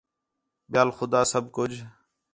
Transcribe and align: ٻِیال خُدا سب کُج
ٻِیال 0.71 0.89
خُدا 0.97 1.21
سب 1.31 1.43
کُج 1.55 1.71